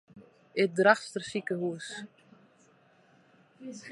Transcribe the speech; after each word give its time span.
It 0.61 0.69
Drachtster 0.77 1.23
sikehús. 1.29 1.87